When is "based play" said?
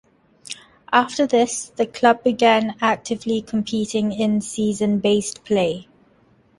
4.97-5.89